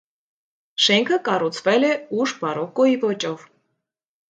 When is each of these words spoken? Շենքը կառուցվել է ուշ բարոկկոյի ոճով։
Շենքը 0.85 1.19
կառուցվել 1.27 1.87
է 1.91 1.93
ուշ 2.25 2.35
բարոկկոյի 2.41 2.99
ոճով։ 3.07 3.47